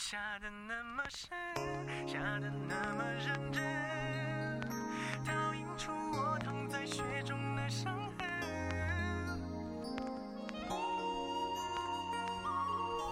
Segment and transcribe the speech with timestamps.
[0.00, 1.28] 下的那么深，
[2.08, 3.62] 下的那么认真，
[5.26, 8.26] 倒映出我躺在雪中的伤痕。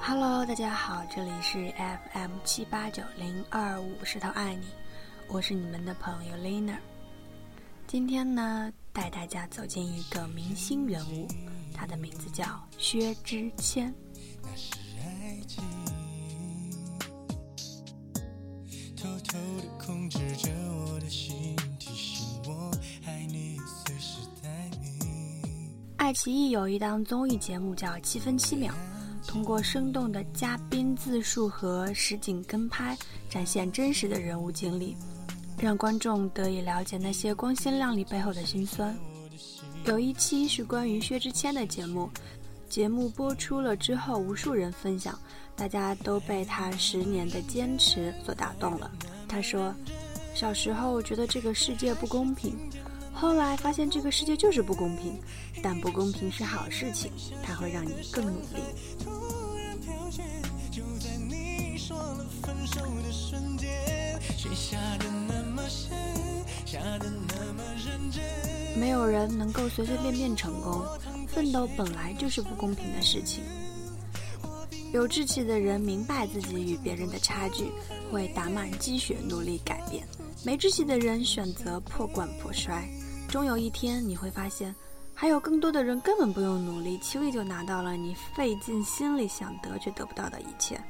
[0.01, 1.71] Hello，大家好，这里是
[2.15, 4.67] FM 七八九零二五石头爱你，
[5.29, 6.79] 我是你们的朋友 Lina。
[7.87, 11.29] 今天呢，带大家走进一个明星人物，
[11.75, 13.95] 他的名字叫薛之谦。
[19.29, 22.71] 偷偷地控制着我的心，提醒我
[23.07, 24.49] 爱你，随时待
[24.81, 25.71] 命。
[25.99, 28.73] 爱奇艺有一档综艺节目叫《七分七秒》，
[29.29, 32.97] 通过生动的嘉宾自述和实景跟拍，
[33.29, 34.97] 展现真实的人物经历，
[35.59, 38.97] 让观众得以了解那些光鲜亮丽背后的辛酸。
[39.85, 42.09] 有一期是关于薛之谦的节目，
[42.71, 45.19] 节目播出了之后，无数人分享，
[45.55, 48.91] 大家都被他十年的坚持所打动了。
[49.29, 49.75] 他说
[50.35, 52.57] ：“小时候觉得这个世界不公平。”
[53.13, 55.19] 后来发现这个世界就是不公平，
[55.61, 57.11] 但不公平是好事情，
[57.43, 58.63] 它会让你更努力。
[68.77, 70.87] 没有人能够随随便便成功，
[71.27, 73.43] 奋斗本来就是不公平的事情。
[74.93, 77.73] 有志气的人明白自己与别人的差距，
[78.11, 80.03] 会打满鸡血努力改变；
[80.45, 82.89] 没志气的人选择破罐破摔。
[83.29, 84.75] 终有一天，你会发现，
[85.15, 90.81] 还有更多的人根本不用努力，轻易就拿到了你费尽心力想得却得不到的一切。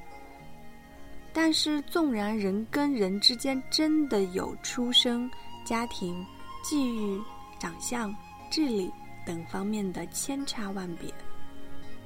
[1.33, 5.31] 但是，纵然人跟人之间真的有出生、
[5.65, 6.25] 家庭、
[6.65, 7.21] 际遇、
[7.61, 8.15] 长相、
[8.51, 8.91] 智力
[9.27, 11.13] 等方面的千差万别，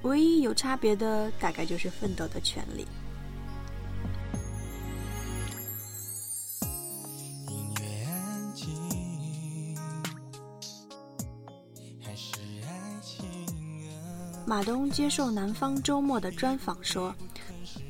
[0.03, 2.87] 唯一有差别的，大概就是奋斗的权利。
[14.45, 17.15] 马东接受南方周末的专访说：“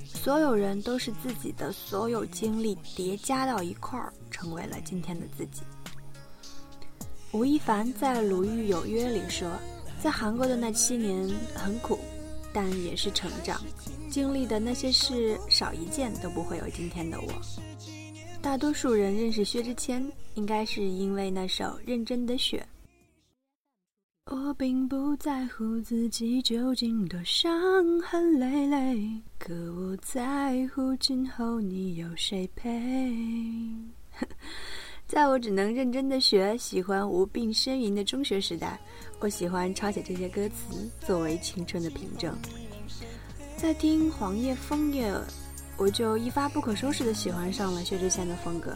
[0.04, 5.62] 所有人都是自己的所有经历叠加到一块儿，成为了今天的自己。”
[7.32, 9.50] 吴亦凡在《鲁豫有约》里说
[10.02, 11.98] ：“在韩国的那七年很苦，
[12.52, 13.60] 但也是成长。
[14.10, 17.32] 经历的那些事，少一件都不会有今天的我。”
[18.42, 22.64] 大多数人认识薛之谦，应该是因为那首《认真的雪》。
[24.30, 27.52] 我并不在乎自己究竟多伤
[28.00, 33.12] 痕累累，可我在乎今后你有谁陪。
[35.08, 38.78] 在我只能认真的学，喜欢无病呻吟的中学时代，
[39.18, 42.32] 我喜欢抄写这些歌词作为青春的凭证。
[43.56, 45.12] 在听《黄叶枫叶》，
[45.76, 48.72] 我就一发不可收拾的喜欢上了薛之谦的风格。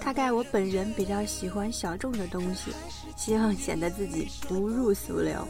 [0.00, 2.72] 大概我本人比较喜欢小众的东西，
[3.16, 5.46] 希望显得自己不入俗流。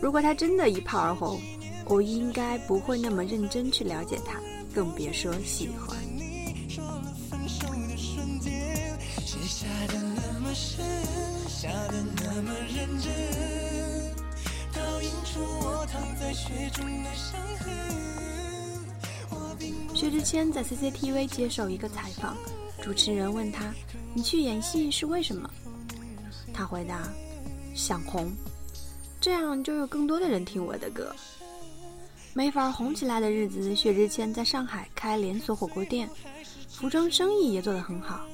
[0.00, 1.40] 如果他真的一炮而红，
[1.86, 4.38] 我应该不会那么认真去了解他，
[4.74, 5.96] 更别说喜欢。
[19.94, 22.36] 薛之谦在 CCTV 接受一个采访，
[22.82, 23.72] 主持人问他
[24.14, 25.50] ：“你去演戏是为什么？”
[26.52, 27.08] 他回答
[27.74, 28.30] ：“想红，
[29.20, 31.14] 这样就有更多的人听我的歌。”
[32.34, 36.08] 没法红起来的日子，薛之谦在上海开连锁火锅店，
[36.68, 38.26] 服装生意也做得很好。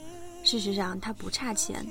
[0.44, 1.84] 事实上，他不差钱，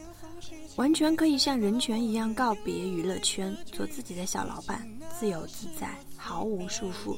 [0.77, 4.87] 完全可以像任泉一样告别娱乐圈，做自己的小老板，
[5.19, 7.17] 自由自在，毫无束缚。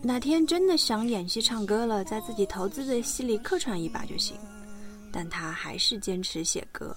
[0.00, 4.36] 哪天真的想演戏唱歌了，在自己投资的戏里客串一把就行。
[5.16, 6.94] 但他还是坚持写歌，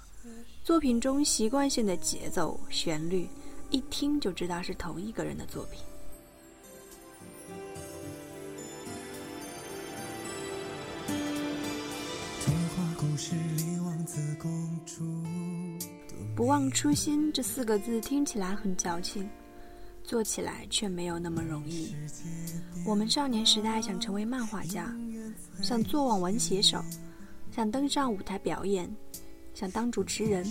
[0.61, 3.25] 作品中习惯性的节奏、旋律，
[3.69, 5.81] 一听就知道是同一个人的作品。
[12.43, 14.51] 童话故事里王子公
[14.85, 15.01] 主。
[16.35, 19.29] 不忘初心这四个字听起来很矫情，
[20.03, 21.95] 做起来却没有那么容易。
[22.85, 24.93] 我们少年时代想成为漫画家，
[25.61, 26.83] 想做网文写手，
[27.59, 28.89] 想登上舞台表演，
[29.53, 30.45] 想当主持人。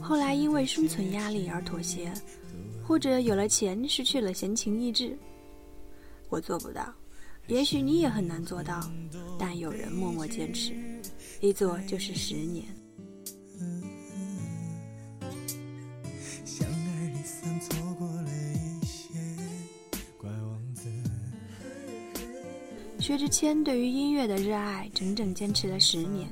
[0.00, 2.10] 后来因为生存压力而妥协，
[2.82, 5.14] 或者有了钱失去了闲情逸致。
[6.30, 6.90] 我做不到，
[7.48, 8.90] 也许你也很难做到，
[9.38, 10.72] 但有人默默坚持，
[11.42, 12.64] 一做就是十年。
[23.06, 26.28] 薛之谦对于音乐的热爱整整坚持了十年，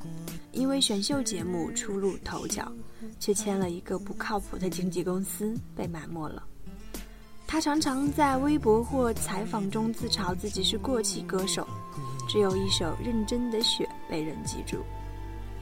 [0.51, 2.69] 因为选秀节目初露头角，
[3.21, 6.43] 却签了一个不靠谱的经纪公司，被埋没了。
[7.47, 11.65] 他常常在微博或采访中自嘲自己是过气歌手，
[12.29, 14.79] 只有一首《认真的雪》被人记住。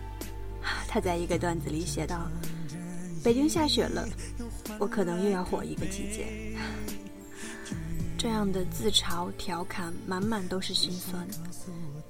[0.89, 2.27] 他在一个段子里写道
[3.23, 4.09] ：“北京下雪了，
[4.79, 6.57] 我可能又要火一个季节。”
[8.23, 11.27] 这样的自嘲调侃，满满都是心酸。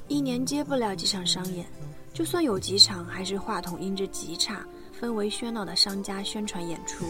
[0.08, 1.66] 一年接不了几场商演，
[2.12, 4.62] 就算有几场，还是话筒音质极差，
[5.00, 7.06] 氛围喧闹的商家宣传演出。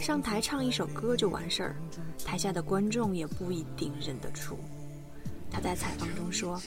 [0.00, 1.76] 上台唱一首歌就完事儿，
[2.24, 4.56] 台下的观众也不一定认得出。
[5.50, 6.62] 他在采访中说：“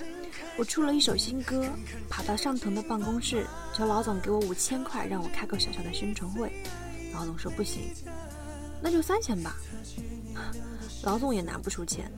[0.60, 1.66] 我出了一首新歌，
[2.10, 6.52] 跑到上腾的办公室，求老总给我五千块，让我开个小小的宣传会。
[7.14, 7.84] 老总说不行，
[8.82, 9.56] 那就三千吧。”
[11.04, 12.12] 老总也拿不出钱，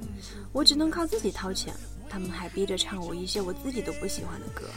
[0.51, 1.73] 我只能靠自己掏钱。
[2.09, 4.67] 他们还逼着唱我一些我自己都不喜欢的歌。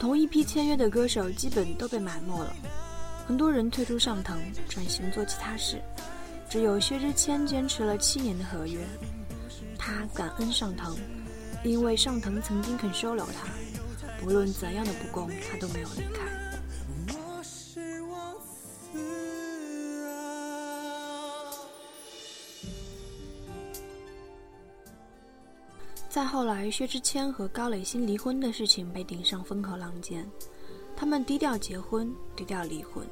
[0.00, 2.56] 同一批签约的歌手基本都被埋没了，
[3.26, 4.36] 很多人退出上腾，
[4.68, 5.80] 转型做其他事。
[6.48, 8.80] 只有薛之谦坚持了七年的合约，
[9.78, 10.96] 他感恩上腾，
[11.62, 13.48] 因为上腾曾经肯收留他，
[14.20, 16.45] 不论怎样的不公，他都没有离开。
[26.16, 30.26] 再后来，薛之谦和高磊鑫离婚的事情被顶上风口浪尖，
[30.96, 33.06] 他们低调结婚，低调离婚。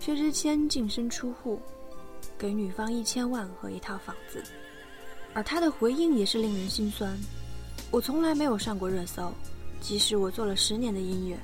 [0.00, 1.62] 薛之谦净身出户，
[2.36, 4.42] 给女方一千万和一套房子，
[5.32, 7.16] 而他的回应也是令人心酸。
[7.92, 9.32] 我从来没有上过热搜，
[9.80, 11.38] 即使我做了十年的音乐，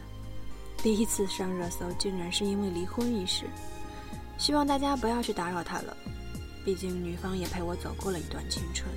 [0.79, 3.44] 第一次上热搜竟然是因为离婚一事。
[4.37, 5.97] 希望大家不要去打扰他了，
[6.65, 8.91] 毕竟女方也陪我走过了一段青春。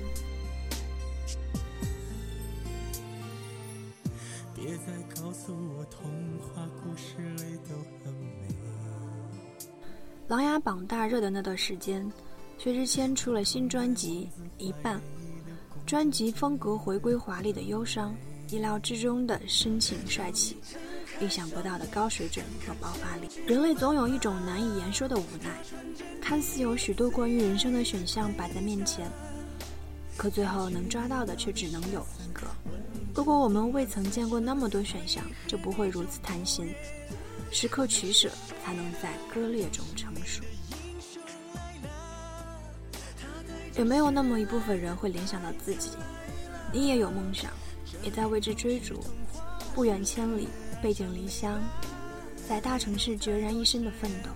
[4.62, 7.74] 别再告诉我童话故事里都
[8.04, 8.46] 很美。
[10.28, 12.08] 琅琊榜大热的那段时间，
[12.58, 14.28] 薛之谦出了新专辑
[14.64, 14.98] 《一半》，
[15.84, 18.14] 专辑风格回归华丽的忧伤，
[18.50, 20.56] 意料之中的深情帅气，
[21.20, 23.28] 意想不到的高水准和爆发力。
[23.44, 25.50] 人类总有一种难以言说的无奈，
[26.20, 29.10] 看似有许多关于人生的选项摆在面前，
[30.22, 32.46] 可最后能抓到的却只能有一个。
[33.12, 36.72] 如果我们未曾见过那么多选项，就不会如此贪心。
[37.50, 38.30] 时刻取舍，
[38.64, 40.40] 才能在割裂中成熟。
[43.76, 45.90] 有没有那么一部分人会联想到自己？
[46.72, 47.50] 你也有梦想，
[48.04, 49.02] 也在为之追逐，
[49.74, 50.46] 不远千里，
[50.80, 51.60] 背井离乡，
[52.48, 54.30] 在大城市孑然一身的奋斗。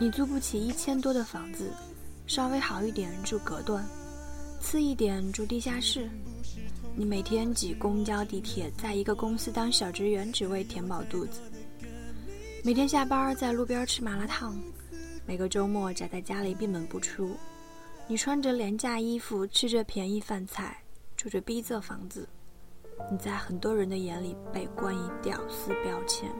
[0.00, 1.70] 你租不起一千多的房子，
[2.26, 3.86] 稍微好一点住隔断，
[4.64, 6.08] 次一点住地下室。
[6.96, 11.42] 你每天挤公交、地铁，在一个公司当小职员，只为填饱肚子；
[12.64, 14.58] 每天下班在路边吃麻辣烫，
[15.26, 17.36] 每个周末宅在家里闭门不出。
[18.08, 20.82] 你穿着廉价衣服，吃着便宜饭菜，
[21.14, 22.26] 住着逼仄房子。
[23.12, 26.32] 你在很多人的眼里被冠以屌丝标签。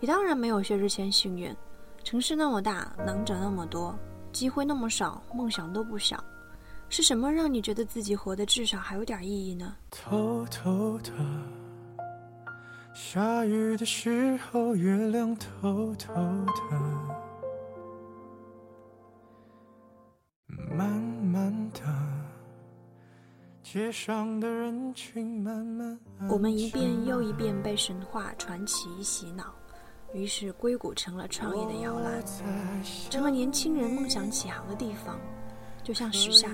[0.00, 1.54] 你当然没有薛之谦幸运，
[2.02, 3.96] 城市那么大，能者那么多，
[4.32, 6.22] 机会那么少，梦想都不小。
[6.90, 9.76] 是什么让你觉得自己活得至少还有点意义呢？
[9.90, 11.12] 偷偷的，
[12.94, 16.80] 下雨的时候，月亮偷偷的，
[20.74, 21.80] 慢慢的，
[23.62, 25.98] 街上的人群慢慢。
[26.28, 29.54] 我们一遍又一遍被神话传奇洗脑，
[30.14, 32.22] 于是硅谷成了创业的摇篮，
[33.10, 35.16] 成了年轻人梦想起航的地方。
[35.88, 36.50] 就像时下，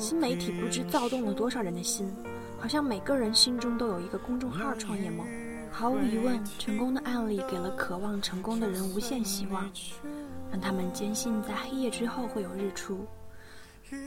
[0.00, 2.12] 新媒体不知躁动了多少人的心，
[2.58, 5.24] 好像每个人心中都有一个公众号创业梦。
[5.70, 9.70] 毫无疑问，成功的案例给了渴望成功的人无限希望，
[10.50, 13.06] 让他们坚信在黑夜之后会有日出。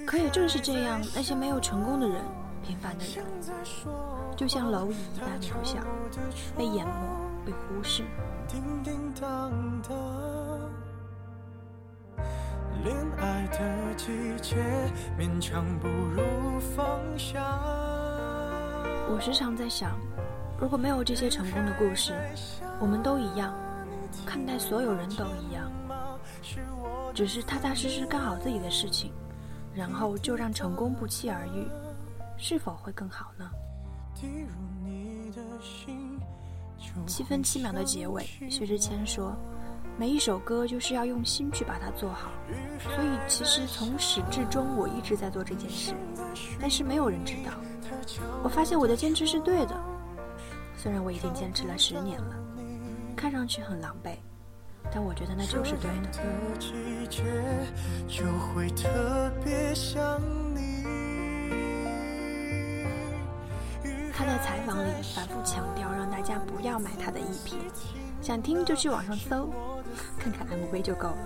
[0.06, 2.22] 可也正是这样，那些没有成功的人，
[2.62, 3.24] 平凡的人，
[4.36, 5.80] 就像蝼蚁一般渺小，
[6.58, 6.92] 被淹没，
[7.46, 8.04] 被忽视。
[12.84, 14.08] 恋爱的季
[14.42, 14.56] 节，
[15.18, 17.40] 勉强不如放下。
[19.10, 19.98] 我时常在想，
[20.60, 22.14] 如果没有这些成功的故事，
[22.80, 23.54] 我们都一样，
[24.26, 25.72] 看待所有人都一样，
[27.14, 29.12] 只是踏踏实实干好自己的事情，
[29.74, 31.68] 然后就让成功不期而遇，
[32.38, 33.50] 是否会更好呢？
[37.06, 39.36] 七分七秒的结尾，薛之谦说。
[39.98, 42.32] 每一首歌就是要用心去把它做好。
[42.80, 45.94] 所以其实从始至终我一直在做这件事，
[46.60, 47.52] 但是没有人知道。
[48.44, 49.76] 我发现我的坚持是对的，
[50.78, 52.36] 虽然我已经坚持了十年了，
[53.16, 54.12] 看上去很狼狈，
[54.92, 56.10] 但我觉得那就是对的。
[64.14, 67.54] 他在采访里反复强调，让大家不要买他的 EP，
[68.22, 69.54] 想听就去网上搜，
[70.20, 71.18] 看看 MV 就够了。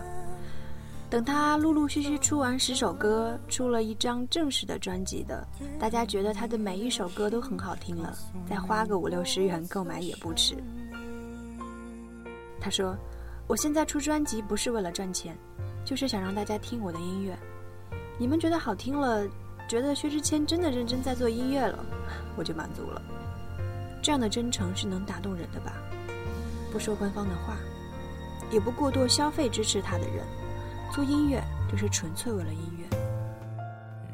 [1.10, 5.46] 等他陆陆续续出完十首歌，出了一张正式的专辑的，
[5.78, 8.18] 大家觉得他的每一首歌都很好听了，
[8.50, 10.56] 再花个五六十元购买也不迟。
[12.62, 12.96] 他说
[13.46, 15.36] ：“我现在出专辑不是为了赚钱，
[15.84, 17.38] 就是想让大家听我的音乐。
[18.18, 19.28] 你们觉得好听了，
[19.68, 21.84] 觉得薛之谦真的认真在做音乐了，
[22.38, 23.02] 我就满足了。
[24.02, 25.74] 这样的真诚是能打动人的吧？
[26.72, 27.58] 不说官方的话，
[28.52, 30.26] 也不过多消费支持他的人。”
[30.94, 31.42] 做音乐
[31.72, 32.86] 就是纯粹为了音乐。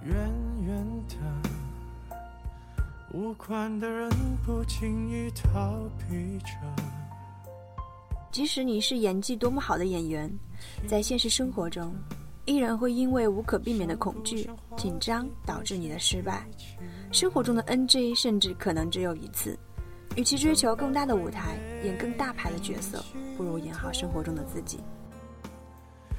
[0.06, 0.15] 远
[0.63, 1.15] 远的，
[3.12, 4.10] 无关的人
[4.46, 6.53] 不轻易逃避着。
[8.32, 10.32] 即使你是演技多么好的演员，
[10.86, 11.91] 在现实生活中，
[12.46, 16.46] 依然会因为无可避免的恐惧、紧张导致你的失败。
[17.12, 19.58] 生活中的 NG 甚至可能只有一次。
[20.15, 23.03] 与其追求更大的舞台，演更大牌的角色，
[23.37, 24.79] 不如演好生活中的自己。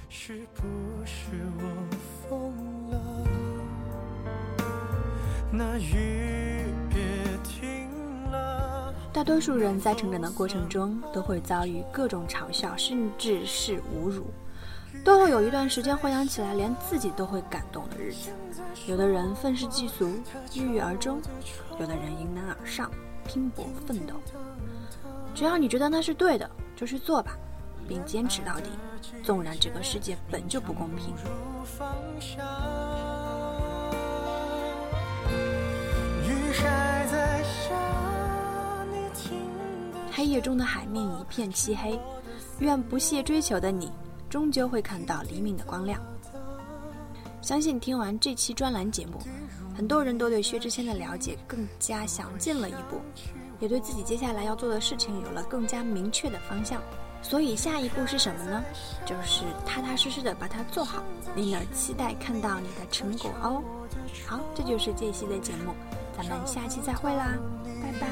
[0.09, 0.63] 是不
[1.05, 2.53] 是我疯
[2.91, 3.01] 了？
[5.51, 6.65] 那雨
[6.95, 7.91] 也停
[8.31, 8.95] 了。
[9.13, 14.27] 大多数人在成长的过程中，都会遭遇各种嘲笑，甚至是侮辱，
[15.05, 18.31] 都会有一段时间回想起来，连自己都会感动的日子。
[18.87, 20.09] 有的人愤世嫉俗，
[20.55, 21.19] 郁郁而终；
[21.81, 22.91] 有的人迎难而上，
[23.29, 24.15] 拼搏奋斗。
[25.35, 27.37] 只要你觉得那是对的，就去做吧。
[27.87, 28.69] 并坚持到底，
[29.25, 31.15] 纵然这个世界本就不公平。
[40.13, 41.99] 黑夜中的海面一片漆黑，
[42.59, 43.91] 愿不懈追求的你，
[44.29, 45.99] 终究会看到黎明的光亮。
[47.49, 49.19] 相信听完这期专栏节目，
[49.75, 53.01] 很多人都对薛之谦的了解更加详尽了一步，
[53.59, 56.79] 也对自己接下来要做的事情有了更加明确的方向。
[57.23, 58.63] 所以下一步是什么呢？
[59.07, 61.03] 就是踏踏实实的把它做好，
[61.35, 63.65] 令人期待看到你的成果哦。
[64.27, 65.73] 好，这就是这期的节目，
[66.15, 67.33] 咱们下期再会啦，
[67.65, 68.09] 拜拜。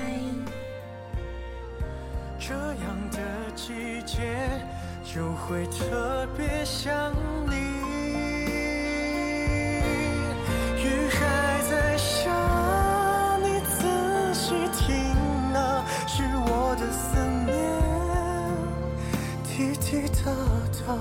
[2.40, 3.74] 这样的季
[4.06, 4.48] 节
[5.04, 7.12] 就会特别想
[7.50, 7.85] 你。
[20.24, 20.32] 他
[20.72, 20.96] 他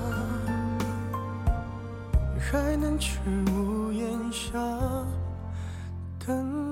[2.38, 3.18] 还能去
[3.50, 4.52] 屋檐下
[6.26, 6.65] 等。